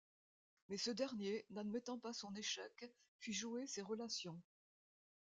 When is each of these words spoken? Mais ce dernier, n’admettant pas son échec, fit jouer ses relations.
Mais 0.67 0.77
ce 0.77 0.89
dernier, 0.89 1.45
n’admettant 1.51 1.99
pas 1.99 2.11
son 2.11 2.33
échec, 2.33 2.89
fit 3.19 3.33
jouer 3.33 3.67
ses 3.67 3.83
relations. 3.83 4.41